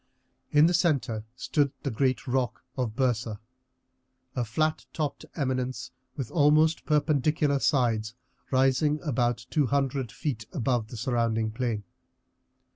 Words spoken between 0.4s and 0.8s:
In the